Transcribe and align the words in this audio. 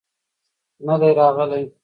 نه 0.87 0.95
دى 1.01 1.09
راغلى. 1.19 1.61